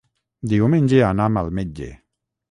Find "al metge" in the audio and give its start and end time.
1.41-1.91